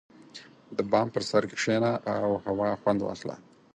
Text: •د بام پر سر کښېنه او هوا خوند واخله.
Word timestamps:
•د 0.77 0.79
بام 0.91 1.07
پر 1.13 1.23
سر 1.29 1.43
کښېنه 1.51 1.91
او 2.23 2.29
هوا 2.45 2.69
خوند 2.81 2.99
واخله. 3.03 3.35